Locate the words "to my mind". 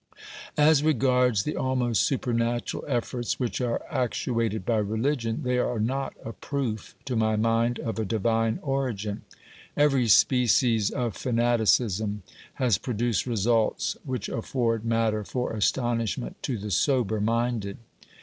7.05-7.77